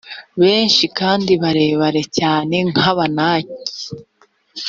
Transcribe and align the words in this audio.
benshi, 0.41 0.83
kandi 0.99 1.31
barebare 1.41 2.01
cyane 2.17 2.55
nk’abanaki. 2.71 3.57